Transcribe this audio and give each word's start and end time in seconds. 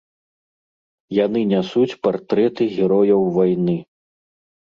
Яны 1.25 1.41
нясуць 1.51 1.97
партрэты 2.07 2.63
герояў 2.79 3.21
вайны. 3.39 3.77